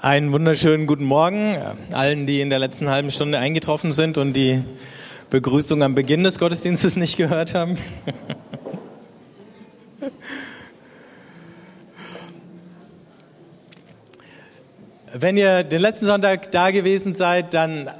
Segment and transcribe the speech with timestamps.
[0.00, 1.56] Einen wunderschönen guten Morgen
[1.90, 4.62] allen, die in der letzten halben Stunde eingetroffen sind und die
[5.28, 7.76] Begrüßung am Beginn des Gottesdienstes nicht gehört haben.
[15.12, 17.90] Wenn ihr den letzten Sonntag da gewesen seid, dann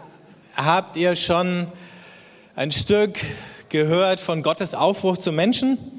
[0.54, 1.66] habt ihr schon
[2.54, 3.18] ein Stück
[3.70, 5.97] gehört von Gottes Aufbruch zum Menschen.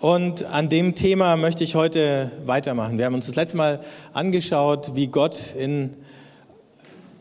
[0.00, 2.98] Und an dem Thema möchte ich heute weitermachen.
[2.98, 3.80] Wir haben uns das letzte Mal
[4.12, 5.94] angeschaut, wie Gott in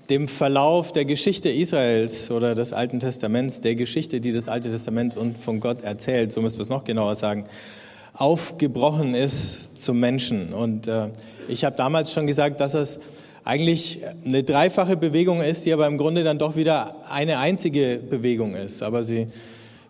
[0.09, 5.16] dem Verlauf der Geschichte Israels oder des Alten Testaments, der Geschichte, die das Alte Testament
[5.16, 7.46] und von Gott erzählt, so müssen wir es noch genauer sagen,
[8.13, 10.54] aufgebrochen ist zum Menschen.
[10.54, 11.07] Und äh,
[11.48, 12.99] ich habe damals schon gesagt, dass es
[13.46, 18.54] eigentlich eine dreifache Bewegung ist, die aber im Grunde dann doch wieder eine einzige Bewegung
[18.54, 18.84] ist.
[18.84, 19.27] Aber sie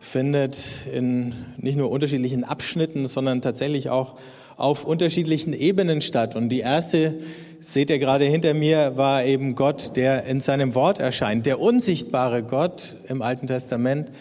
[0.05, 0.57] findet
[0.93, 4.15] in nicht nur unterschiedlichen Abschnitten, sondern tatsächlich auch
[4.55, 6.35] auf unterschiedlichen Ebenen statt.
[6.35, 7.15] Und die erste,
[7.59, 12.43] seht ihr gerade hinter mir, war eben Gott, der in seinem Wort erscheint, der unsichtbare
[12.43, 14.11] Gott im Alten Testament,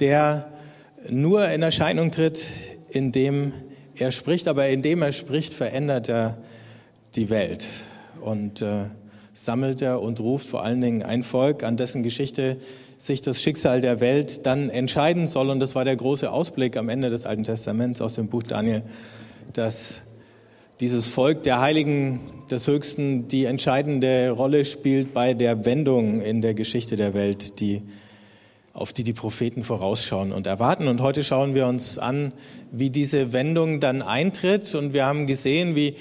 [0.00, 0.50] der
[1.10, 2.44] nur in Erscheinung tritt,
[2.88, 3.52] indem
[3.96, 6.38] er spricht, aber indem er spricht, verändert er
[7.16, 7.66] die Welt
[8.20, 8.84] und äh,
[9.34, 12.56] sammelt er und ruft vor allen Dingen ein Volk, an dessen Geschichte
[13.04, 15.50] sich das Schicksal der Welt dann entscheiden soll.
[15.50, 18.82] Und das war der große Ausblick am Ende des Alten Testaments aus dem Buch Daniel,
[19.52, 20.02] dass
[20.80, 26.54] dieses Volk der Heiligen des Höchsten die entscheidende Rolle spielt bei der Wendung in der
[26.54, 27.82] Geschichte der Welt, die,
[28.72, 30.88] auf die die Propheten vorausschauen und erwarten.
[30.88, 32.32] Und heute schauen wir uns an,
[32.72, 34.74] wie diese Wendung dann eintritt.
[34.74, 35.94] Und wir haben gesehen, wie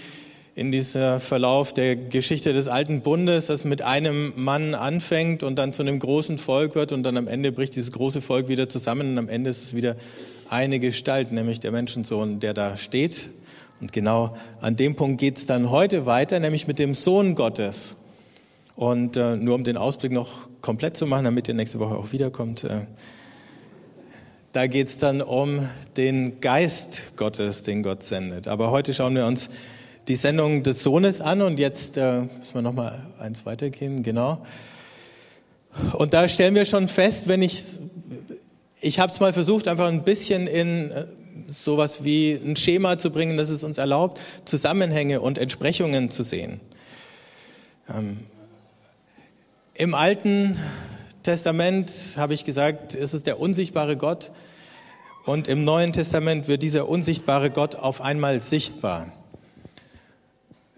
[0.56, 5.74] in dieser Verlauf der Geschichte des alten Bundes, das mit einem Mann anfängt und dann
[5.74, 9.12] zu einem großen Volk wird und dann am Ende bricht dieses große Volk wieder zusammen
[9.12, 9.96] und am Ende ist es wieder
[10.50, 13.32] eine Gestalt, nämlich der Menschensohn, der da steht.
[13.82, 17.98] Und genau an dem Punkt geht es dann heute weiter, nämlich mit dem Sohn Gottes.
[18.76, 22.12] Und äh, nur um den Ausblick noch komplett zu machen, damit ihr nächste Woche auch
[22.12, 22.82] wiederkommt, äh,
[24.52, 25.68] da geht es dann um
[25.98, 28.48] den Geist Gottes, den Gott sendet.
[28.48, 29.50] Aber heute schauen wir uns
[30.08, 34.46] die Sendung des Sohnes an und jetzt äh, müssen wir noch mal eins weitergehen, genau.
[35.94, 37.64] Und da stellen wir schon fest, wenn ich,
[38.82, 41.06] ich habe es mal versucht, einfach ein bisschen in äh,
[41.48, 46.60] sowas wie ein Schema zu bringen, das es uns erlaubt, Zusammenhänge und Entsprechungen zu sehen.
[47.90, 48.20] Ähm,
[49.74, 50.58] Im Alten
[51.24, 54.32] Testament habe ich gesagt, ist es der unsichtbare Gott
[55.26, 59.08] und im Neuen Testament wird dieser unsichtbare Gott auf einmal sichtbar.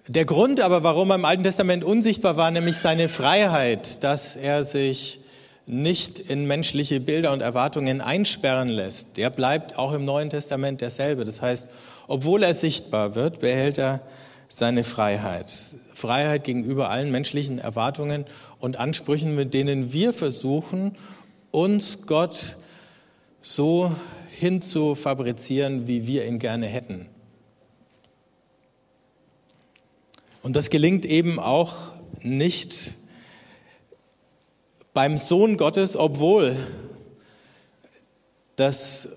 [0.08, 4.64] Der Grund aber, warum er im Alten Testament unsichtbar war, nämlich seine Freiheit, dass er
[4.64, 5.20] sich
[5.66, 11.26] nicht in menschliche Bilder und Erwartungen einsperren lässt, der bleibt auch im Neuen Testament derselbe.
[11.26, 11.70] Das heißt,
[12.08, 14.02] obwohl er sichtbar wird, behält er
[14.48, 15.52] seine Freiheit.
[15.92, 18.26] Freiheit gegenüber allen menschlichen Erwartungen
[18.60, 20.96] und Ansprüchen, mit denen wir versuchen,
[21.50, 22.58] uns Gott
[23.42, 23.92] so
[24.38, 27.08] hinzufabrizieren, wie wir ihn gerne hätten.
[30.46, 31.74] Und das gelingt eben auch
[32.22, 32.98] nicht
[34.94, 36.56] beim Sohn Gottes, obwohl
[38.56, 39.10] das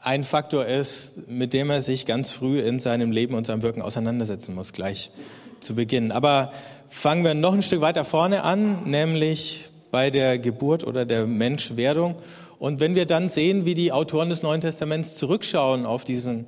[0.00, 3.82] ein Faktor ist, mit dem er sich ganz früh in seinem Leben und seinem Wirken
[3.82, 5.10] auseinandersetzen muss, gleich
[5.58, 6.12] zu Beginn.
[6.12, 6.52] Aber
[6.88, 12.14] fangen wir noch ein Stück weiter vorne an, nämlich bei der Geburt oder der Menschwerdung.
[12.60, 16.46] Und wenn wir dann sehen, wie die Autoren des Neuen Testaments zurückschauen auf diesen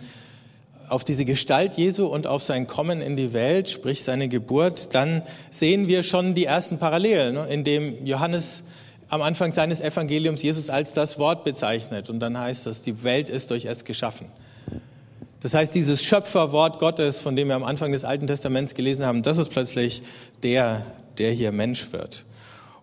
[0.90, 5.22] auf diese Gestalt Jesu und auf sein Kommen in die Welt, sprich seine Geburt, dann
[5.50, 8.64] sehen wir schon die ersten Parallelen, ne, in dem Johannes
[9.08, 12.10] am Anfang seines Evangeliums Jesus als das Wort bezeichnet.
[12.10, 14.26] Und dann heißt es, die Welt ist durch es geschaffen.
[15.40, 19.22] Das heißt, dieses Schöpferwort Gottes, von dem wir am Anfang des Alten Testaments gelesen haben,
[19.22, 20.02] das ist plötzlich
[20.42, 20.84] der,
[21.18, 22.24] der hier Mensch wird.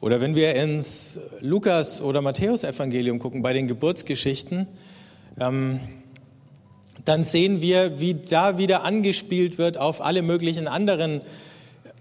[0.02, 4.68] Oder wenn wir ins Lukas- oder Matthäus-Evangelium gucken, bei den Geburtsgeschichten,
[5.40, 5.80] ähm,
[7.08, 11.22] dann sehen wir, wie da wieder angespielt wird auf alle möglichen anderen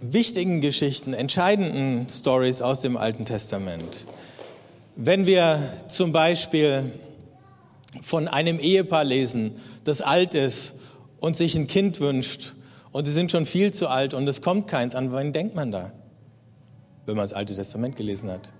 [0.00, 4.06] wichtigen Geschichten, entscheidenden Stories aus dem Alten Testament.
[4.96, 6.90] Wenn wir zum Beispiel
[8.02, 9.52] von einem Ehepaar lesen,
[9.84, 10.74] das alt ist
[11.20, 12.54] und sich ein Kind wünscht
[12.90, 15.70] und sie sind schon viel zu alt und es kommt keins, an wen denkt man
[15.70, 15.92] da,
[17.04, 18.50] wenn man das Alte Testament gelesen hat?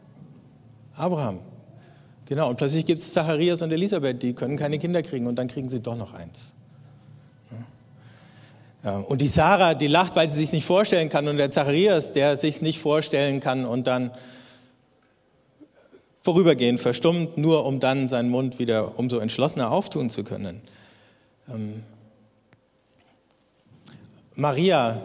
[0.94, 1.40] Abraham.
[2.26, 5.46] Genau, und plötzlich gibt es Zacharias und Elisabeth, die können keine Kinder kriegen und dann
[5.46, 6.52] kriegen sie doch noch eins.
[8.82, 12.36] Und die Sarah, die lacht, weil sie sich nicht vorstellen kann und der Zacharias, der
[12.36, 14.12] sich nicht vorstellen kann und dann
[16.20, 20.60] vorübergehend verstummt, nur um dann seinen Mund wieder umso entschlossener auftun zu können.
[21.48, 21.82] Ähm
[24.34, 25.00] Maria,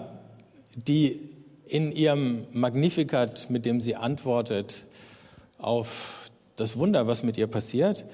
[0.76, 1.20] die
[1.66, 4.84] in ihrem Magnificat, mit dem sie antwortet
[5.58, 6.21] auf
[6.56, 8.06] das Wunder, was mit ihr passiert,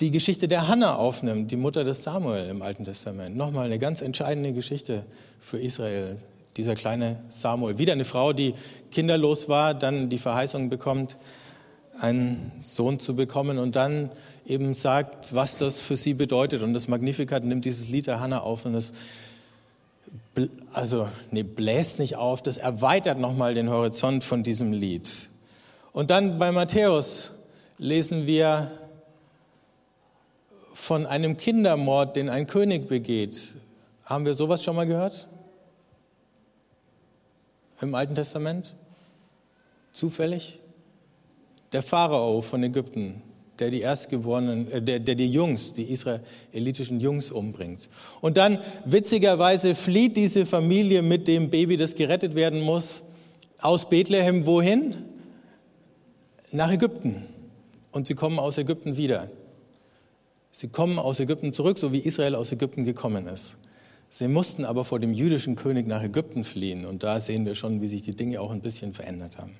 [0.00, 3.36] die Geschichte der Hannah aufnimmt, die Mutter des Samuel im Alten Testament.
[3.36, 5.04] Nochmal eine ganz entscheidende Geschichte
[5.40, 6.16] für Israel.
[6.56, 7.78] Dieser kleine Samuel.
[7.78, 8.54] Wieder eine Frau, die
[8.90, 11.16] kinderlos war, dann die Verheißung bekommt,
[12.00, 14.10] einen Sohn zu bekommen und dann
[14.46, 16.62] eben sagt, was das für sie bedeutet.
[16.62, 18.92] Und das Magnificat nimmt dieses Lied der Hannah auf und es
[20.72, 25.08] also nee, bläst nicht auf, das erweitert nochmal den Horizont von diesem Lied.
[25.92, 27.32] Und dann bei Matthäus
[27.78, 28.70] lesen wir
[30.74, 33.54] von einem Kindermord, den ein König begeht.
[34.04, 35.28] Haben wir sowas schon mal gehört?
[37.80, 38.74] Im Alten Testament?
[39.92, 40.60] Zufällig?
[41.72, 43.22] Der Pharao von Ägypten
[43.58, 47.88] der die Erstgeborenen, äh, der, der die Jungs, die israelitischen Jungs umbringt.
[48.20, 53.04] Und dann witzigerweise flieht diese Familie mit dem Baby, das gerettet werden muss,
[53.60, 54.94] aus Bethlehem wohin?
[56.52, 57.26] Nach Ägypten.
[57.92, 59.28] Und sie kommen aus Ägypten wieder.
[60.50, 63.56] Sie kommen aus Ägypten zurück, so wie Israel aus Ägypten gekommen ist.
[64.10, 66.86] Sie mussten aber vor dem jüdischen König nach Ägypten fliehen.
[66.86, 69.56] Und da sehen wir schon, wie sich die Dinge auch ein bisschen verändert haben.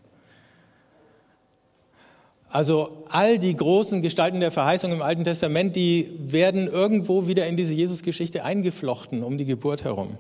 [2.51, 7.59] Also all die großen Gestalten der Verheißung im Alten Testament, die werden irgendwo wieder in
[7.59, 10.17] diese Jesusgeschichte eingeflochten um die Geburt herum,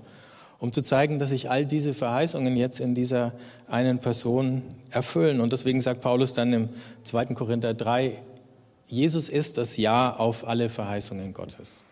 [0.58, 3.32] um zu zeigen, dass sich all diese Verheißungen jetzt in dieser
[3.68, 5.40] einen Person erfüllen.
[5.40, 6.68] Und deswegen sagt Paulus dann im
[7.04, 7.26] 2.
[7.26, 8.22] Korinther 3,
[8.86, 11.84] Jesus ist das Ja auf alle Verheißungen Gottes.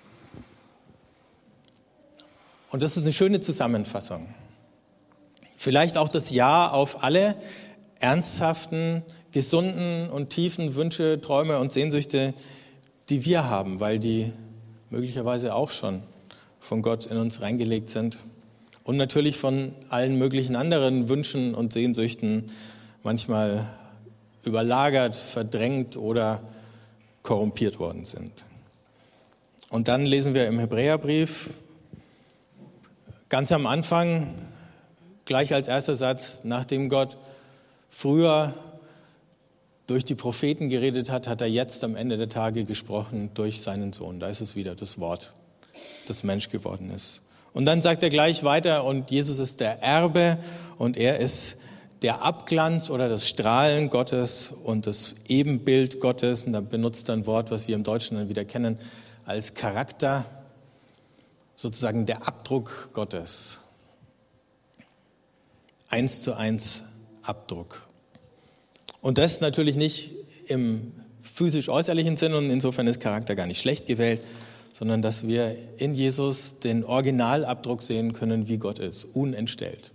[2.70, 4.26] Und das ist eine schöne Zusammenfassung.
[5.56, 7.36] Vielleicht auch das Ja auf alle
[8.00, 9.02] ernsthaften
[9.32, 12.34] gesunden und tiefen Wünsche, Träume und Sehnsüchte,
[13.08, 14.32] die wir haben, weil die
[14.90, 16.02] möglicherweise auch schon
[16.58, 18.16] von Gott in uns reingelegt sind.
[18.86, 22.52] Und natürlich von allen möglichen anderen Wünschen und Sehnsüchten,
[23.02, 23.66] manchmal
[24.44, 26.40] überlagert, verdrängt oder
[27.24, 28.44] korrumpiert worden sind.
[29.70, 31.50] Und dann lesen wir im Hebräerbrief
[33.28, 34.32] ganz am Anfang,
[35.24, 37.18] gleich als erster Satz, nachdem Gott
[37.90, 38.54] früher
[39.88, 43.92] durch die Propheten geredet hat, hat er jetzt am Ende der Tage gesprochen durch seinen
[43.92, 44.20] Sohn.
[44.20, 45.34] Da ist es wieder das Wort,
[46.06, 47.20] das Mensch geworden ist.
[47.56, 50.36] Und dann sagt er gleich weiter, und Jesus ist der Erbe
[50.76, 51.56] und er ist
[52.02, 56.44] der Abglanz oder das Strahlen Gottes und das Ebenbild Gottes.
[56.44, 58.78] Und da benutzt er ein Wort, was wir im Deutschen dann wieder kennen,
[59.24, 60.26] als Charakter,
[61.54, 63.58] sozusagen der Abdruck Gottes.
[65.88, 66.82] Eins zu eins
[67.22, 67.86] Abdruck.
[69.00, 70.10] Und das natürlich nicht
[70.48, 70.92] im
[71.22, 74.20] physisch-äußerlichen Sinn und insofern ist Charakter gar nicht schlecht gewählt,
[74.78, 79.92] sondern dass wir in Jesus den Originalabdruck sehen können, wie Gott ist, unentstellt.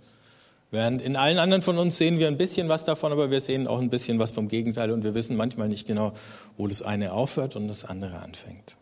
[0.72, 3.68] Während in allen anderen von uns sehen wir ein bisschen was davon, aber wir sehen
[3.68, 6.14] auch ein bisschen was vom Gegenteil und wir wissen manchmal nicht genau,
[6.56, 8.76] wo das eine aufhört und das andere anfängt.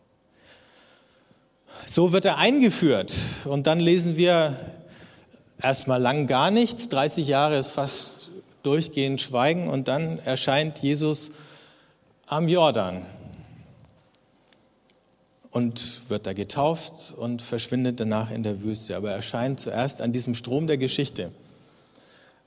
[1.85, 3.15] So wird er eingeführt
[3.45, 4.55] und dann lesen wir
[5.61, 6.89] erstmal lang gar nichts.
[6.89, 8.31] 30 Jahre ist fast
[8.63, 11.29] durchgehend Schweigen und dann erscheint Jesus
[12.25, 13.05] am Jordan
[15.51, 18.95] und wird da getauft und verschwindet danach in der Wüste.
[18.95, 21.31] Aber er erscheint zuerst an diesem Strom der Geschichte.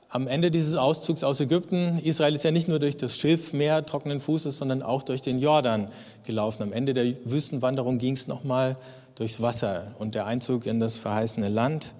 [0.08, 4.20] Am Ende dieses Auszugs aus Ägypten, Israel ist ja nicht nur durch das Schilfmeer trockenen
[4.20, 5.88] Fußes, sondern auch durch den Jordan
[6.24, 6.62] gelaufen.
[6.62, 8.76] Am Ende der Wüstenwanderung ging es nochmal
[9.16, 11.94] durchs Wasser und der Einzug in das verheißene Land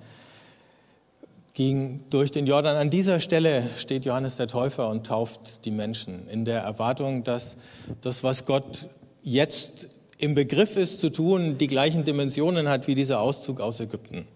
[1.55, 2.77] ging durch den Jordan.
[2.77, 7.57] An dieser Stelle steht Johannes der Täufer und tauft die Menschen in der Erwartung, dass
[8.01, 8.89] das, was Gott
[9.23, 9.89] jetzt
[10.25, 14.27] im Begriff ist zu tun, die gleichen Dimensionen hat wie dieser Auszug aus Ägypten.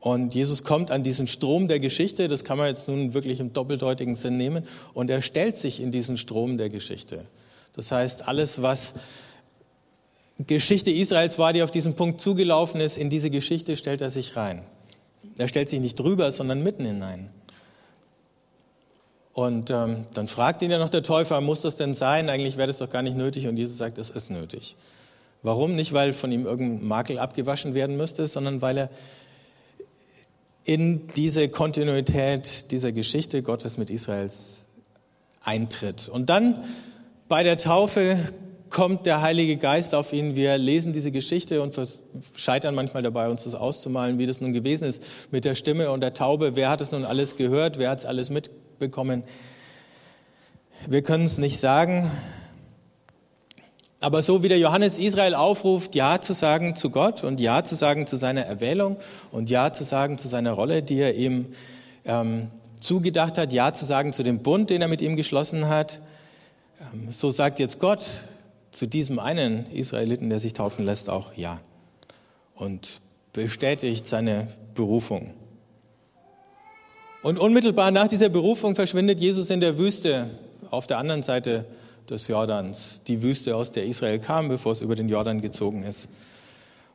[0.00, 3.52] Und Jesus kommt an diesen Strom der Geschichte, das kann man jetzt nun wirklich im
[3.52, 4.64] doppeldeutigen Sinn nehmen,
[4.94, 7.26] und er stellt sich in diesen Strom der Geschichte.
[7.74, 8.94] Das heißt, alles, was
[10.46, 14.36] Geschichte Israels war, die auf diesen Punkt zugelaufen ist, in diese Geschichte stellt er sich
[14.36, 14.62] rein.
[15.36, 17.28] Er stellt sich nicht drüber, sondern mitten hinein.
[19.38, 22.28] Und ähm, dann fragt ihn ja noch der Täufer, muss das denn sein?
[22.28, 23.46] Eigentlich wäre das doch gar nicht nötig.
[23.46, 24.74] Und Jesus sagt, es ist nötig.
[25.44, 25.76] Warum?
[25.76, 28.90] Nicht, weil von ihm irgendein Makel abgewaschen werden müsste, sondern weil er
[30.64, 34.66] in diese Kontinuität dieser Geschichte Gottes mit Israels
[35.44, 36.08] eintritt.
[36.08, 36.64] Und dann
[37.28, 38.18] bei der Taufe
[38.70, 40.34] kommt der Heilige Geist auf ihn.
[40.34, 41.78] Wir lesen diese Geschichte und
[42.34, 46.00] scheitern manchmal dabei, uns das auszumalen, wie das nun gewesen ist mit der Stimme und
[46.00, 46.56] der Taube.
[46.56, 47.78] Wer hat es nun alles gehört?
[47.78, 48.30] Wer hat es alles
[48.78, 49.24] mitbekommen?
[50.86, 52.08] Wir können es nicht sagen.
[53.98, 57.74] Aber so wie der Johannes Israel aufruft, Ja zu sagen zu Gott und Ja zu
[57.74, 58.96] sagen zu seiner Erwählung
[59.32, 61.46] und Ja zu sagen zu seiner Rolle, die er ihm
[62.04, 66.00] ähm, zugedacht hat, Ja zu sagen zu dem Bund, den er mit ihm geschlossen hat.
[66.80, 68.08] Ähm, so sagt jetzt Gott
[68.70, 71.60] zu diesem einen Israeliten, der sich taufen lässt, auch Ja.
[72.54, 73.00] Und
[73.32, 75.34] bestätigt seine Berufung.
[77.22, 80.30] Und unmittelbar nach dieser Berufung verschwindet Jesus in der Wüste
[80.70, 81.64] auf der anderen Seite
[82.08, 86.08] des Jordans, die Wüste, aus der Israel kam, bevor es über den Jordan gezogen ist.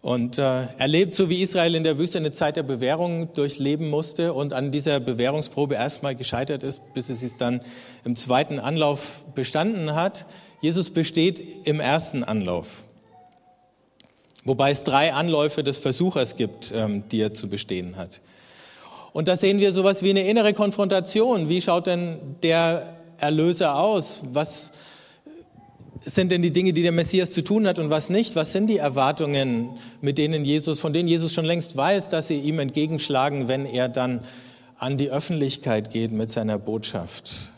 [0.02, 3.90] Und äh, er lebt so wie Israel in der Wüste eine Zeit der Bewährung durchleben
[3.90, 7.62] musste und an dieser Bewährungsprobe erstmal gescheitert ist, bis es sich dann
[8.04, 10.26] im zweiten Anlauf bestanden hat.
[10.62, 12.84] Jesus besteht im ersten Anlauf.
[14.44, 18.20] Wobei es drei Anläufe des Versuchers gibt, ähm, die er zu bestehen hat.
[19.14, 21.48] Und da sehen wir sowas wie eine innere Konfrontation.
[21.48, 24.24] Wie schaut denn der Erlöser aus?
[24.34, 24.72] Was,
[26.06, 28.36] sind denn die Dinge, die der Messias zu tun hat und was nicht?
[28.36, 29.70] Was sind die Erwartungen,
[30.02, 33.88] mit denen Jesus, von denen Jesus schon längst weiß, dass sie ihm entgegenschlagen, wenn er
[33.88, 34.22] dann
[34.78, 37.52] an die Öffentlichkeit geht mit seiner Botschaft?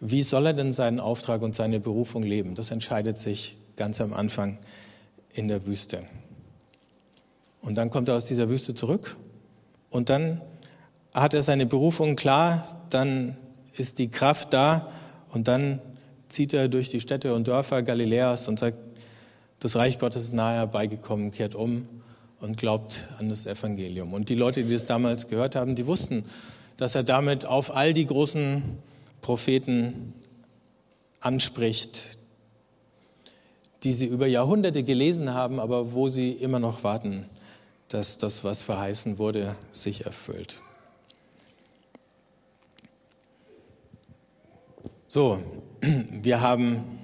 [0.00, 2.54] Wie soll er denn seinen Auftrag und seine Berufung leben?
[2.54, 4.58] Das entscheidet sich ganz am Anfang
[5.34, 6.04] in der Wüste.
[7.60, 9.16] Und dann kommt er aus dieser Wüste zurück
[9.90, 10.40] und dann
[11.14, 13.36] hat er seine Berufung klar, dann
[13.76, 14.90] ist die Kraft da
[15.32, 15.80] und dann
[16.28, 18.76] zieht er durch die Städte und Dörfer Galiläas und sagt,
[19.60, 21.88] das Reich Gottes ist nahe herbeigekommen, kehrt um
[22.40, 24.12] und glaubt an das Evangelium.
[24.12, 26.24] Und die Leute, die das damals gehört haben, die wussten,
[26.76, 28.62] dass er damit auf all die großen
[29.20, 30.14] Propheten
[31.20, 32.18] anspricht,
[33.82, 37.26] die sie über Jahrhunderte gelesen haben, aber wo sie immer noch warten,
[37.88, 40.56] dass das, was verheißen wurde, sich erfüllt.
[45.06, 45.42] So,
[45.80, 46.98] wir haben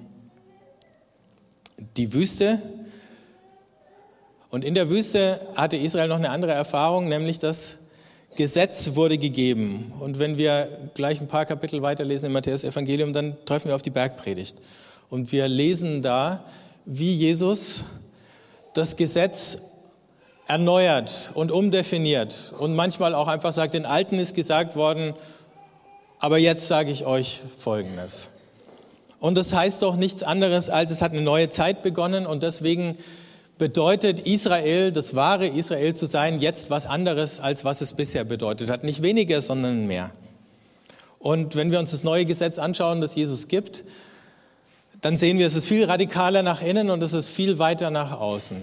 [1.97, 2.61] die Wüste.
[4.49, 7.77] Und in der Wüste hatte Israel noch eine andere Erfahrung, nämlich das
[8.35, 9.93] Gesetz wurde gegeben.
[9.99, 13.81] Und wenn wir gleich ein paar Kapitel weiterlesen im Matthäus Evangelium, dann treffen wir auf
[13.81, 14.57] die Bergpredigt.
[15.09, 16.45] Und wir lesen da,
[16.85, 17.85] wie Jesus
[18.73, 19.57] das Gesetz
[20.47, 25.13] erneuert und umdefiniert und manchmal auch einfach sagt, den Alten ist gesagt worden,
[26.19, 28.29] aber jetzt sage ich euch Folgendes.
[29.19, 32.97] Und das heißt doch nichts anderes, als es hat eine neue Zeit begonnen und deswegen
[33.57, 38.69] bedeutet Israel, das wahre Israel zu sein, jetzt was anderes, als was es bisher bedeutet
[38.69, 38.83] hat.
[38.83, 40.11] Nicht weniger, sondern mehr.
[41.19, 43.83] Und wenn wir uns das neue Gesetz anschauen, das Jesus gibt,
[45.01, 48.19] dann sehen wir, es ist viel radikaler nach innen und es ist viel weiter nach
[48.19, 48.57] außen.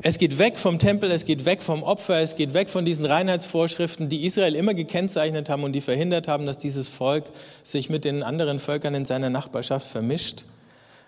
[0.00, 3.04] Es geht weg vom Tempel, es geht weg vom Opfer, es geht weg von diesen
[3.04, 7.24] Reinheitsvorschriften, die Israel immer gekennzeichnet haben und die verhindert haben, dass dieses Volk
[7.64, 10.44] sich mit den anderen Völkern in seiner Nachbarschaft vermischt.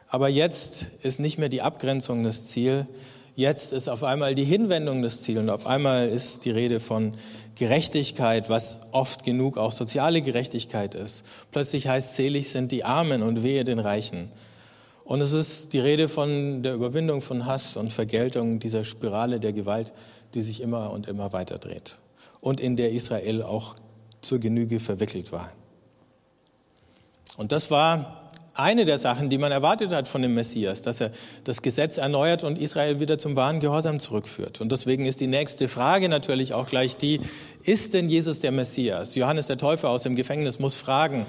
[0.09, 2.89] Aber jetzt ist nicht mehr die Abgrenzung das Ziel,
[3.37, 7.15] jetzt ist auf einmal die Hinwendung das Ziel und auf einmal ist die Rede von
[7.55, 11.25] Gerechtigkeit, was oft genug auch soziale Gerechtigkeit ist.
[11.53, 14.33] Plötzlich heißt selig sind die Armen und wehe den Reichen.
[15.11, 19.53] Und es ist die Rede von der Überwindung von Hass und Vergeltung dieser Spirale der
[19.53, 19.93] Gewalt,
[20.35, 21.99] die sich immer und immer weiter dreht
[22.41, 23.75] und in der Israel auch
[24.21, 25.51] zur Genüge verwickelt war.
[27.37, 31.11] Und das war eine der Sachen, die man erwartet hat von dem Messias, dass er
[31.43, 34.61] das Gesetz erneuert und Israel wieder zum wahren Gehorsam zurückführt.
[34.61, 37.19] Und deswegen ist die nächste Frage natürlich auch gleich die,
[37.65, 39.17] ist denn Jesus der Messias?
[39.17, 41.27] Johannes der Täufer aus dem Gefängnis muss fragen,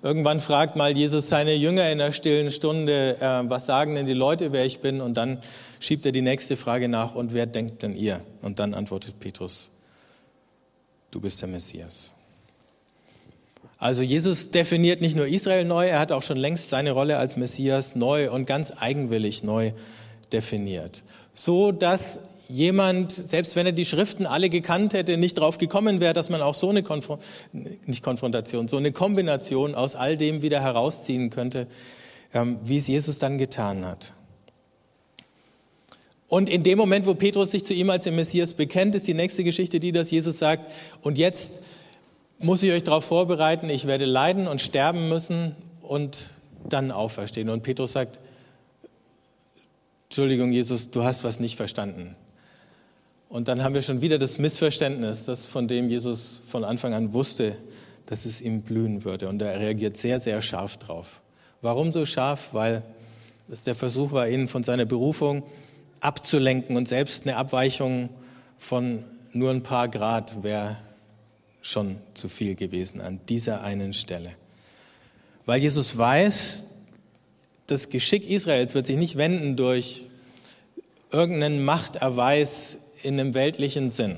[0.00, 4.14] Irgendwann fragt mal Jesus seine Jünger in der stillen Stunde, äh, was sagen denn die
[4.14, 5.00] Leute, wer ich bin?
[5.00, 5.42] Und dann
[5.80, 8.20] schiebt er die nächste Frage nach, und wer denkt denn ihr?
[8.40, 9.70] Und dann antwortet Petrus,
[11.10, 12.12] du bist der Messias.
[13.78, 17.36] Also Jesus definiert nicht nur Israel neu, er hat auch schon längst seine Rolle als
[17.36, 19.72] Messias neu und ganz eigenwillig neu
[20.32, 21.02] definiert.
[21.38, 22.18] So dass
[22.48, 26.42] jemand, selbst wenn er die Schriften alle gekannt hätte, nicht drauf gekommen wäre, dass man
[26.42, 27.20] auch so eine Konfron
[27.86, 31.68] nicht Konfrontation, so eine Kombination aus all dem wieder herausziehen könnte,
[32.34, 34.14] ähm, wie es Jesus dann getan hat.
[36.26, 39.14] Und in dem Moment, wo Petrus sich zu ihm als den Messias bekennt, ist die
[39.14, 41.54] nächste Geschichte die, dass Jesus sagt, und jetzt
[42.40, 46.30] muss ich euch darauf vorbereiten, ich werde leiden und sterben müssen und
[46.68, 47.48] dann auferstehen.
[47.48, 48.18] Und Petrus sagt,
[50.08, 52.16] Entschuldigung, Jesus, du hast was nicht verstanden.
[53.28, 57.12] Und dann haben wir schon wieder das Missverständnis, das von dem Jesus von Anfang an
[57.12, 57.56] wusste,
[58.06, 59.28] dass es ihm blühen würde.
[59.28, 61.20] Und er reagiert sehr, sehr scharf drauf.
[61.60, 62.54] Warum so scharf?
[62.54, 62.82] Weil
[63.50, 65.42] es der Versuch war, ihn von seiner Berufung
[66.00, 68.08] abzulenken und selbst eine Abweichung
[68.56, 70.78] von nur ein paar Grad wäre
[71.60, 74.30] schon zu viel gewesen an dieser einen Stelle.
[75.44, 76.64] Weil Jesus weiß,
[77.68, 80.06] das Geschick Israels wird sich nicht wenden durch
[81.12, 84.16] irgendeinen Machterweis in einem weltlichen Sinn,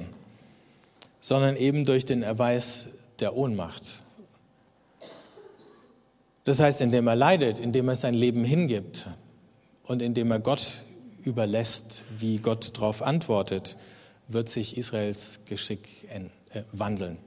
[1.21, 2.87] sondern eben durch den Erweis
[3.19, 4.03] der Ohnmacht.
[6.45, 9.09] Das heißt, indem er leidet, indem er sein Leben hingibt
[9.85, 10.85] und indem er Gott
[11.25, 13.77] überlässt, wie Gott darauf antwortet,
[14.29, 17.19] wird sich Israels Geschick äh, wandeln.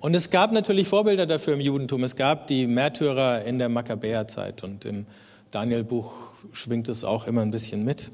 [0.00, 2.02] Und es gab natürlich Vorbilder dafür im Judentum.
[2.04, 5.06] Es gab die Märtyrer in der Makkabäerzeit und im
[5.52, 6.12] Danielbuch
[6.52, 8.10] schwingt es auch immer ein bisschen mit.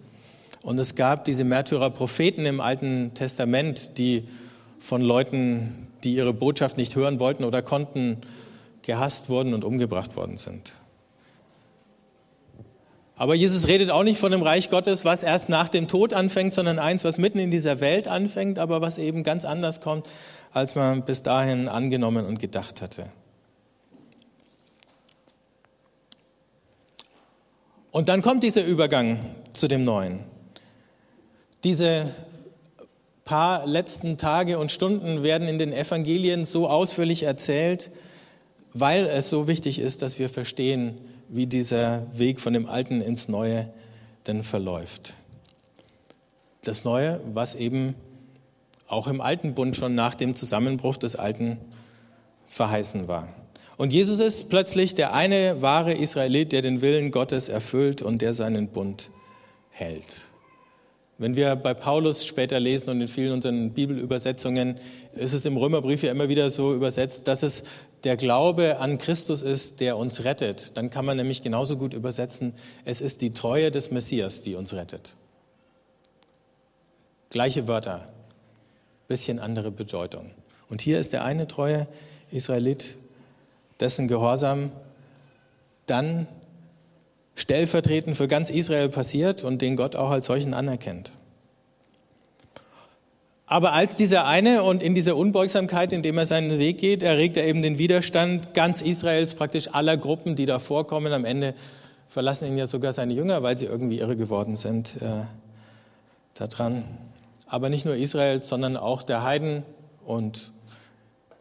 [0.62, 4.28] Und es gab diese Märtyrer-Propheten im Alten Testament, die
[4.80, 8.18] von Leuten, die ihre Botschaft nicht hören wollten oder konnten,
[8.82, 10.72] gehasst wurden und umgebracht worden sind.
[13.14, 16.54] Aber Jesus redet auch nicht von dem Reich Gottes, was erst nach dem Tod anfängt,
[16.54, 20.08] sondern eins, was mitten in dieser Welt anfängt, aber was eben ganz anders kommt,
[20.52, 23.06] als man bis dahin angenommen und gedacht hatte.
[27.90, 29.18] Und dann kommt dieser Übergang
[29.52, 30.20] zu dem Neuen.
[31.64, 32.14] Diese
[33.24, 37.90] paar letzten Tage und Stunden werden in den Evangelien so ausführlich erzählt,
[38.72, 43.28] weil es so wichtig ist, dass wir verstehen, wie dieser Weg von dem Alten ins
[43.28, 43.70] Neue
[44.26, 45.14] denn verläuft.
[46.62, 47.94] Das Neue, was eben
[48.86, 51.58] auch im Alten Bund schon nach dem Zusammenbruch des Alten
[52.46, 53.28] verheißen war.
[53.78, 58.32] Und Jesus ist plötzlich der eine wahre Israelit, der den Willen Gottes erfüllt und der
[58.32, 59.08] seinen Bund
[59.70, 60.26] hält.
[61.16, 64.78] Wenn wir bei Paulus später lesen und in vielen unseren Bibelübersetzungen,
[65.14, 67.62] ist es im Römerbrief ja immer wieder so übersetzt, dass es
[68.02, 70.76] der Glaube an Christus ist, der uns rettet.
[70.76, 72.54] Dann kann man nämlich genauso gut übersetzen,
[72.84, 75.14] es ist die Treue des Messias, die uns rettet.
[77.30, 78.12] Gleiche Wörter,
[79.06, 80.32] bisschen andere Bedeutung.
[80.68, 81.86] Und hier ist der eine treue
[82.30, 82.98] Israelit,
[83.80, 84.72] dessen Gehorsam
[85.86, 86.26] dann
[87.34, 91.12] stellvertretend für ganz Israel passiert und den Gott auch als solchen anerkennt.
[93.46, 97.36] Aber als dieser eine und in dieser Unbeugsamkeit, in dem er seinen Weg geht, erregt
[97.38, 101.14] er eben den Widerstand ganz Israels, praktisch aller Gruppen, die da vorkommen.
[101.14, 101.54] Am Ende
[102.08, 105.24] verlassen ihn ja sogar seine Jünger, weil sie irgendwie irre geworden sind äh,
[106.34, 106.84] daran.
[107.46, 109.62] Aber nicht nur Israel, sondern auch der Heiden
[110.04, 110.52] und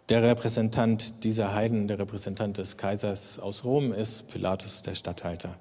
[0.09, 5.57] der Repräsentant dieser Heiden, der Repräsentant des Kaisers aus Rom ist Pilatus, der Statthalter.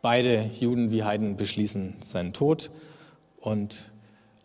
[0.00, 2.70] Beide Juden wie Heiden beschließen seinen Tod
[3.40, 3.90] und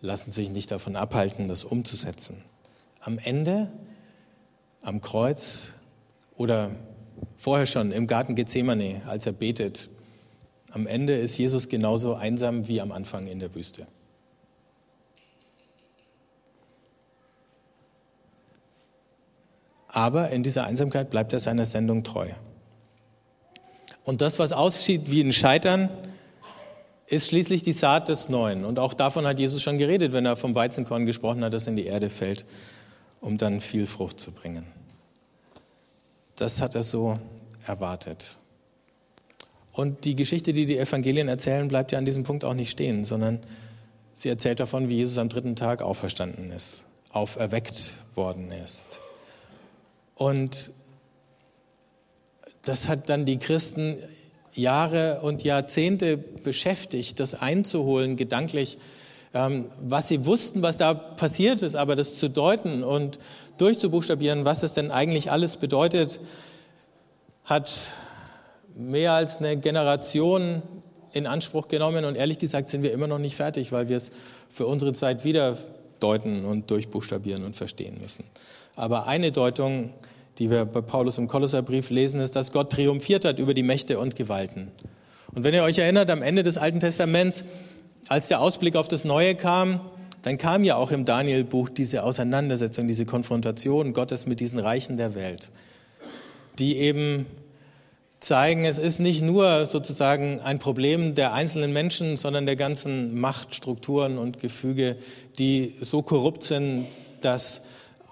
[0.02, 2.44] lassen sich nicht davon abhalten, das umzusetzen.
[3.00, 3.72] Am Ende,
[4.82, 5.70] am Kreuz
[6.36, 6.72] oder
[7.38, 9.90] vorher schon im Garten Gethsemane, als er betet,
[10.72, 13.88] am Ende ist Jesus genauso einsam wie am Anfang in der Wüste.
[19.96, 22.28] Aber in dieser Einsamkeit bleibt er seiner Sendung treu.
[24.04, 25.90] Und das, was aussieht wie ein Scheitern,
[27.08, 28.66] ist schließlich die Saat des Neuen.
[28.66, 31.78] Und auch davon hat Jesus schon geredet, wenn er vom Weizenkorn gesprochen hat, das in
[31.78, 32.46] die Erde fällt,
[33.22, 34.66] um dann viel Frucht zu bringen.
[36.36, 37.18] Das hat er so
[37.66, 38.38] erwartet.
[39.72, 43.06] Und die Geschichte, die die Evangelien erzählen, bleibt ja an diesem Punkt auch nicht stehen,
[43.06, 43.40] sondern
[44.14, 49.00] sie erzählt davon, wie Jesus am dritten Tag auferstanden ist, auferweckt worden ist.
[50.16, 50.72] Und
[52.64, 53.98] das hat dann die Christen
[54.54, 58.78] Jahre und Jahrzehnte beschäftigt, das einzuholen, gedanklich,
[59.34, 63.20] ähm, was sie wussten, was da passiert ist, aber das zu deuten und
[63.58, 66.22] durchzubuchstabieren, was es denn eigentlich alles bedeutet,
[67.44, 67.92] hat
[68.76, 70.62] mehr als eine Generation
[71.12, 72.06] in Anspruch genommen.
[72.06, 74.12] Und ehrlich gesagt sind wir immer noch nicht fertig, weil wir es
[74.50, 75.58] für unsere Zeit wieder
[76.06, 78.26] deuten und durchbuchstabieren und verstehen müssen.
[78.76, 79.94] Aber eine Deutung
[80.38, 84.00] die wir bei Paulus im Kolosserbrief lesen, ist, dass Gott triumphiert hat über die Mächte
[84.00, 84.72] und Gewalten.
[85.34, 87.46] Und wenn ihr euch erinnert, am Ende des Alten Testaments,
[88.08, 89.82] als der Ausblick auf das Neue kam,
[90.22, 95.16] dann kam ja auch im Danielbuch diese Auseinandersetzung, diese Konfrontation Gottes mit diesen Reichen der
[95.16, 95.52] Welt,
[96.58, 97.26] die eben
[98.26, 104.18] zeigen, es ist nicht nur sozusagen ein Problem der einzelnen Menschen, sondern der ganzen Machtstrukturen
[104.18, 104.98] und Gefüge,
[105.38, 106.88] die so korrupt sind,
[107.22, 107.62] dass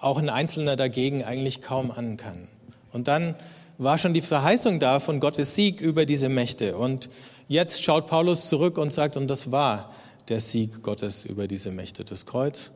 [0.00, 2.46] auch ein Einzelner dagegen eigentlich kaum an kann.
[2.92, 3.34] Und dann
[3.78, 6.76] war schon die Verheißung da von Gottes Sieg über diese Mächte.
[6.76, 7.10] Und
[7.48, 9.92] jetzt schaut Paulus zurück und sagt, und das war
[10.28, 12.70] der Sieg Gottes über diese Mächte, das Kreuz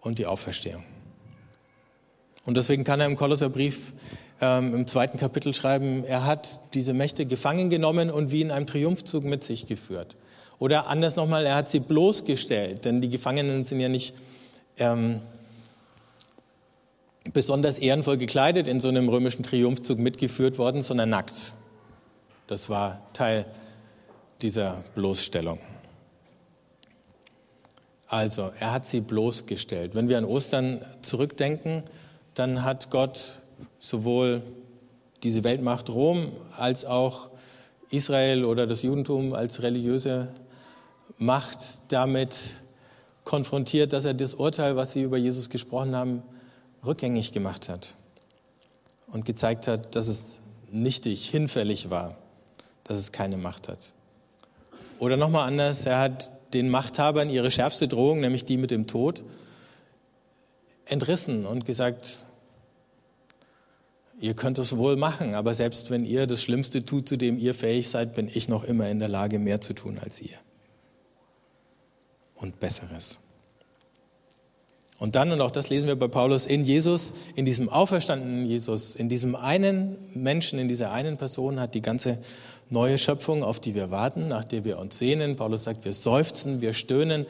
[0.00, 0.84] und die Auferstehung.
[2.46, 3.92] Und deswegen kann er im Kolosserbrief
[4.40, 8.66] ähm, im zweiten Kapitel schreiben, er hat diese Mächte gefangen genommen und wie in einem
[8.66, 10.16] Triumphzug mit sich geführt.
[10.58, 14.14] Oder anders nochmal, er hat sie bloßgestellt, denn die Gefangenen sind ja nicht
[14.78, 15.20] ähm,
[17.32, 21.54] besonders ehrenvoll gekleidet in so einem römischen Triumphzug mitgeführt worden, sondern nackt.
[22.46, 23.46] Das war Teil
[24.42, 25.58] dieser Bloßstellung.
[28.06, 29.94] Also, er hat sie bloßgestellt.
[29.94, 31.82] Wenn wir an Ostern zurückdenken,
[32.34, 33.40] dann hat Gott
[33.78, 34.42] sowohl
[35.22, 37.30] diese Weltmacht Rom als auch
[37.90, 40.28] Israel oder das Judentum als religiöse
[41.18, 42.36] Macht damit
[43.24, 46.22] konfrontiert, dass er das Urteil, was sie über Jesus gesprochen haben,
[46.84, 47.94] rückgängig gemacht hat
[49.06, 52.18] und gezeigt hat, dass es nichtig, hinfällig war,
[52.84, 53.92] dass es keine Macht hat.
[54.98, 59.22] Oder nochmal anders, er hat den Machthabern ihre schärfste Drohung, nämlich die mit dem Tod,
[60.86, 62.24] entrissen und gesagt,
[64.20, 67.54] ihr könnt es wohl machen, aber selbst wenn ihr das Schlimmste tut, zu dem ihr
[67.54, 70.36] fähig seid, bin ich noch immer in der Lage, mehr zu tun als ihr.
[72.34, 73.18] Und Besseres.
[75.00, 78.94] Und dann, und auch das lesen wir bei Paulus, in Jesus, in diesem auferstandenen Jesus,
[78.94, 82.18] in diesem einen Menschen, in dieser einen Person hat die ganze
[82.70, 85.34] neue Schöpfung, auf die wir warten, nach der wir uns sehnen.
[85.34, 87.26] Paulus sagt, wir seufzen, wir stöhnen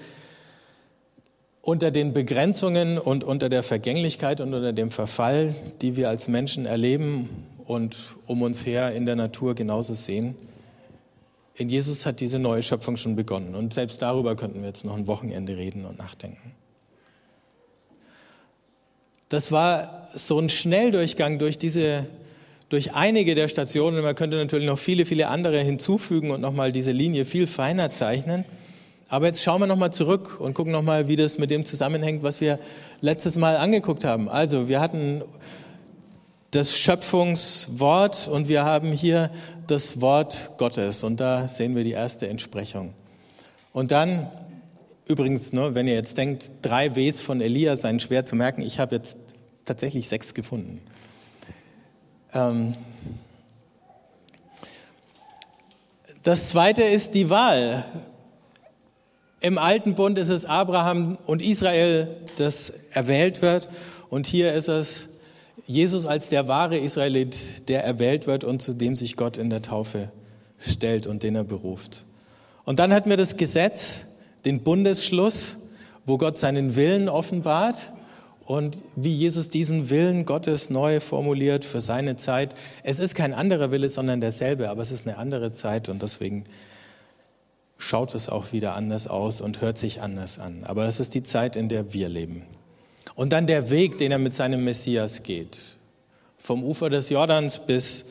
[1.64, 6.66] unter den Begrenzungen und unter der Vergänglichkeit und unter dem Verfall, die wir als Menschen
[6.66, 7.30] erleben
[7.64, 7.96] und
[8.26, 10.36] um uns her in der Natur genauso sehen.
[11.54, 13.54] In Jesus hat diese neue Schöpfung schon begonnen.
[13.54, 16.52] Und selbst darüber könnten wir jetzt noch ein Wochenende reden und nachdenken.
[19.30, 22.04] Das war so ein Schnelldurchgang durch diese,
[22.68, 24.02] durch einige der Stationen.
[24.02, 28.44] Man könnte natürlich noch viele, viele andere hinzufügen und nochmal diese Linie viel feiner zeichnen.
[29.08, 32.40] Aber jetzt schauen wir nochmal zurück und gucken nochmal, wie das mit dem zusammenhängt, was
[32.40, 32.58] wir
[33.00, 34.28] letztes Mal angeguckt haben.
[34.28, 35.22] Also, wir hatten
[36.50, 39.30] das Schöpfungswort und wir haben hier
[39.66, 42.94] das Wort Gottes und da sehen wir die erste Entsprechung.
[43.72, 44.30] Und dann
[45.06, 48.78] Übrigens, ne, wenn ihr jetzt denkt, drei Ws von Elia seien schwer zu merken, ich
[48.78, 49.18] habe jetzt
[49.66, 50.80] tatsächlich sechs gefunden.
[52.32, 52.72] Ähm
[56.22, 57.84] das zweite ist die Wahl.
[59.44, 63.68] Im Alten Bund ist es Abraham und Israel, das erwählt wird.
[64.08, 65.10] Und hier ist es
[65.66, 69.60] Jesus als der wahre Israelit, der erwählt wird und zu dem sich Gott in der
[69.60, 70.10] Taufe
[70.58, 72.06] stellt und den er beruft.
[72.64, 74.06] Und dann hatten wir das Gesetz,
[74.46, 75.58] den Bundesschluss,
[76.06, 77.92] wo Gott seinen Willen offenbart
[78.46, 82.54] und wie Jesus diesen Willen Gottes neu formuliert für seine Zeit.
[82.82, 86.44] Es ist kein anderer Wille, sondern derselbe, aber es ist eine andere Zeit und deswegen
[87.84, 90.64] schaut es auch wieder anders aus und hört sich anders an.
[90.64, 92.42] Aber es ist die Zeit, in der wir leben.
[93.14, 95.76] Und dann der Weg, den er mit seinem Messias geht.
[96.38, 98.04] Vom Ufer des Jordans bis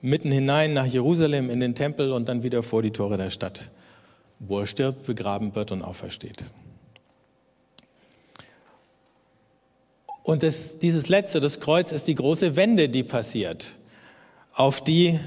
[0.00, 3.70] mitten hinein nach Jerusalem in den Tempel und dann wieder vor die Tore der Stadt
[4.40, 6.42] wo er stirbt, begraben wird und aufersteht.
[10.22, 13.76] Und das, dieses letzte, das Kreuz, ist die große Wende, die passiert,
[14.52, 15.18] auf die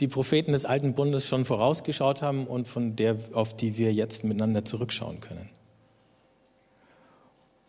[0.00, 4.24] die Propheten des Alten Bundes schon vorausgeschaut haben und von der, auf die wir jetzt
[4.24, 5.48] miteinander zurückschauen können.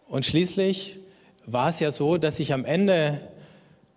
[0.07, 0.99] Und schließlich
[1.45, 3.21] war es ja so, dass sich am Ende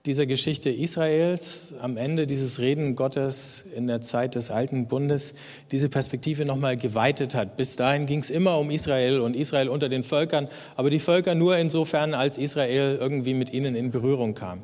[0.07, 5.35] dieser Geschichte Israels, am Ende dieses Reden Gottes in der Zeit des Alten Bundes,
[5.73, 7.59] diese Perspektive nochmal geweitet hat.
[7.59, 11.35] Bis dahin ging es immer um Israel und Israel unter den Völkern, aber die Völker
[11.35, 14.63] nur insofern, als Israel irgendwie mit ihnen in Berührung kam.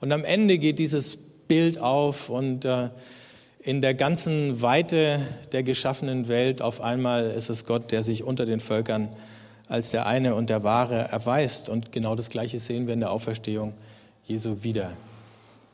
[0.00, 2.90] Und am Ende geht dieses Bild auf und äh,
[3.60, 5.20] in der ganzen Weite
[5.52, 9.08] der geschaffenen Welt auf einmal ist es Gott, der sich unter den Völkern
[9.68, 11.68] als der eine und der wahre erweist.
[11.68, 13.74] Und genau das Gleiche sehen wir in der Auferstehung
[14.24, 14.92] Jesu wieder.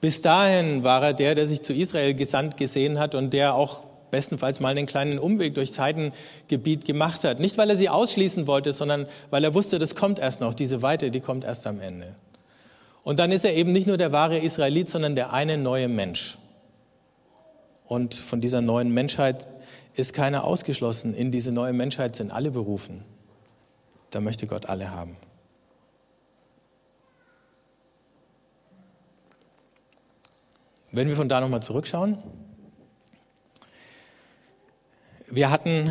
[0.00, 3.82] Bis dahin war er der, der sich zu Israel gesandt gesehen hat und der auch
[4.10, 7.40] bestenfalls mal einen kleinen Umweg durch Zeitengebiet gemacht hat.
[7.40, 10.82] Nicht, weil er sie ausschließen wollte, sondern weil er wusste, das kommt erst noch, diese
[10.82, 12.14] Weite, die kommt erst am Ende.
[13.04, 16.38] Und dann ist er eben nicht nur der wahre Israelit, sondern der eine neue Mensch.
[17.86, 19.48] Und von dieser neuen Menschheit
[19.94, 21.14] ist keiner ausgeschlossen.
[21.14, 23.04] In diese neue Menschheit sind alle berufen.
[24.10, 25.16] Da möchte Gott alle haben.
[30.90, 32.18] Wenn wir von da nochmal zurückschauen,
[35.30, 35.90] wir hatten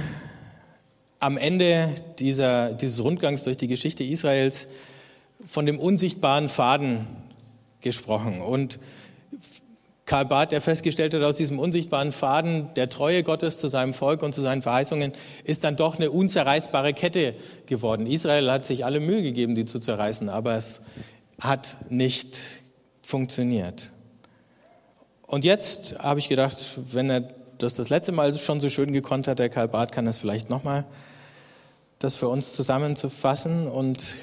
[1.20, 4.68] am Ende dieser, dieses Rundgangs durch die Geschichte Israels
[5.46, 7.08] von dem unsichtbaren Faden
[7.82, 8.42] gesprochen.
[8.42, 8.80] Und
[10.06, 14.24] Karl Barth, der festgestellt hat, aus diesem unsichtbaren Faden der Treue Gottes zu seinem Volk
[14.24, 18.06] und zu seinen Verheißungen ist dann doch eine unzerreißbare Kette geworden.
[18.06, 20.82] Israel hat sich alle Mühe gegeben, die zu zerreißen, aber es
[21.40, 22.38] hat nicht
[23.02, 23.92] funktioniert.
[25.28, 26.58] Und jetzt habe ich gedacht,
[26.92, 30.04] wenn er das das letzte Mal schon so schön gekonnt hat, der Karl Barth, kann
[30.04, 30.86] das vielleicht nochmal,
[32.00, 33.68] das für uns zusammenzufassen.
[33.68, 34.16] Und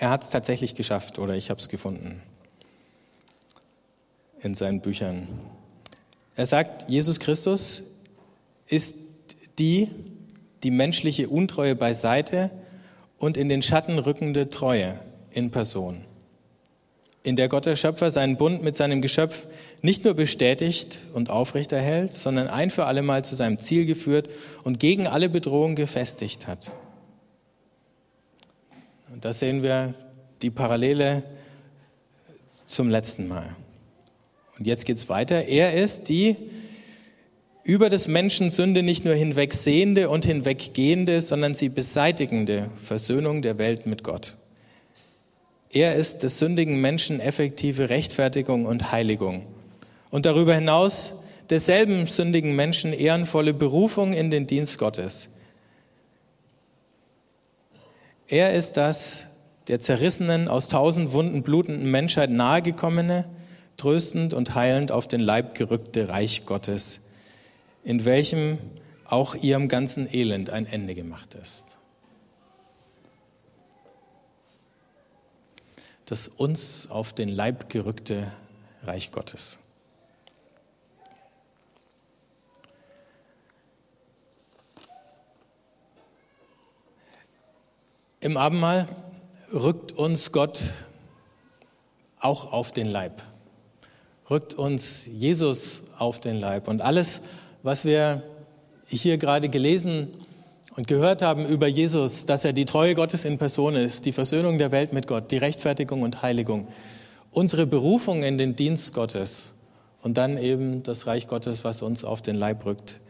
[0.00, 2.22] er hat es tatsächlich geschafft, oder ich habe es gefunden
[4.42, 5.28] in seinen Büchern.
[6.36, 7.82] Er sagt, Jesus Christus
[8.66, 8.94] ist
[9.58, 9.88] die,
[10.62, 12.50] die menschliche Untreue beiseite
[13.18, 14.98] und in den Schatten rückende Treue
[15.30, 16.06] in Person,
[17.22, 19.46] in der Gott der Schöpfer seinen Bund mit seinem Geschöpf
[19.82, 24.30] nicht nur bestätigt und aufrechterhält, sondern ein für allemal zu seinem Ziel geführt
[24.64, 26.72] und gegen alle Bedrohung gefestigt hat.
[29.12, 29.94] Und da sehen wir
[30.40, 31.24] die Parallele
[32.66, 33.56] zum letzten Mal.
[34.58, 35.44] Und jetzt geht's weiter.
[35.44, 36.36] Er ist die
[37.64, 43.86] über des Menschen Sünde nicht nur hinwegsehende und hinweggehende, sondern sie beseitigende Versöhnung der Welt
[43.86, 44.36] mit Gott.
[45.70, 49.42] Er ist des sündigen Menschen effektive Rechtfertigung und Heiligung.
[50.10, 51.14] Und darüber hinaus
[51.48, 55.28] desselben sündigen Menschen ehrenvolle Berufung in den Dienst Gottes.
[58.30, 59.26] Er ist das
[59.68, 63.28] der zerrissenen, aus tausend Wunden blutenden Menschheit nahegekommene,
[63.76, 67.02] tröstend und heilend auf den Leib gerückte Reich Gottes
[67.84, 68.58] in welchem
[69.04, 71.76] auch ihrem ganzen Elend ein Ende gemacht ist.
[76.04, 78.30] Das uns auf den Leib gerückte
[78.82, 79.59] Reich Gottes.
[88.22, 88.86] Im Abendmahl
[89.50, 90.60] rückt uns Gott
[92.20, 93.22] auch auf den Leib,
[94.28, 96.68] rückt uns Jesus auf den Leib.
[96.68, 97.22] Und alles,
[97.62, 98.22] was wir
[98.86, 100.08] hier gerade gelesen
[100.76, 104.58] und gehört haben über Jesus, dass er die Treue Gottes in Person ist, die Versöhnung
[104.58, 106.68] der Welt mit Gott, die Rechtfertigung und Heiligung,
[107.30, 109.54] unsere Berufung in den Dienst Gottes
[110.02, 113.00] und dann eben das Reich Gottes, was uns auf den Leib rückt.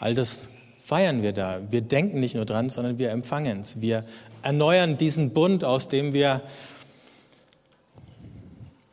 [0.00, 0.48] All das
[0.86, 1.60] feiern wir da.
[1.68, 3.80] Wir denken nicht nur dran, sondern wir empfangen es.
[3.80, 4.04] Wir
[4.42, 6.42] erneuern diesen Bund, aus dem wir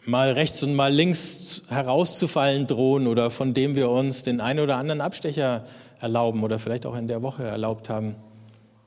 [0.04, 4.78] mal rechts und mal links herauszufallen drohen oder von dem wir uns den einen oder
[4.78, 5.66] anderen Abstecher
[6.02, 8.16] erlauben oder vielleicht auch in der Woche erlaubt haben.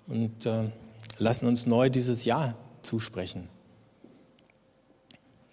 [0.09, 0.65] Und äh,
[1.19, 3.49] lassen uns neu dieses Ja zusprechen.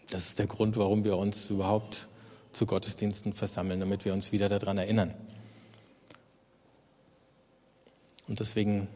[0.09, 2.07] Das ist der Grund, warum wir uns überhaupt
[2.51, 5.13] zu Gottesdiensten versammeln, damit wir uns wieder daran erinnern.
[8.27, 8.87] Und deswegen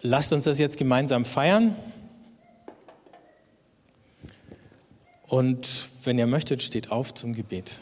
[0.00, 1.74] lasst uns das jetzt gemeinsam feiern.
[5.26, 7.78] Und wenn ihr möchtet, steht auf zum Gebet.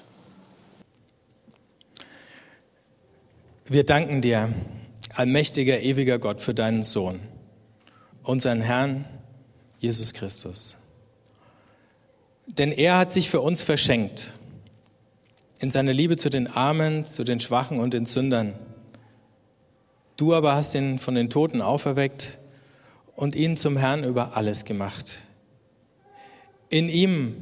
[3.66, 4.52] Wir danken dir,
[5.14, 7.20] allmächtiger, ewiger Gott, für deinen Sohn,
[8.22, 9.04] unseren Herrn
[9.78, 10.76] Jesus Christus.
[12.46, 14.32] Denn er hat sich für uns verschenkt,
[15.62, 18.52] in seiner Liebe zu den Armen, zu den Schwachen und den Sündern.
[20.18, 22.38] Du aber hast ihn von den Toten auferweckt
[23.16, 25.22] und ihn zum Herrn über alles gemacht
[26.72, 27.36] in ihm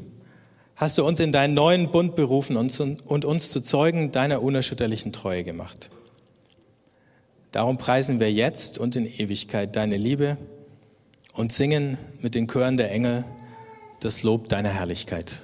[0.75, 5.45] hast du uns in deinen neuen Bund berufen und uns zu Zeugen deiner unerschütterlichen Treue
[5.45, 5.89] gemacht.
[7.53, 10.37] Darum preisen wir jetzt und in Ewigkeit deine Liebe
[11.33, 13.25] und singen mit den Chören der Engel
[14.01, 15.41] das Lob deiner Herrlichkeit.